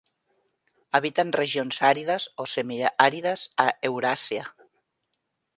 Habiten 0.99 1.33
regions 1.39 1.77
àrides 1.91 2.27
o 2.45 2.49
semiàrides 2.55 3.47
a 3.67 3.69
Euràsia. 3.91 4.49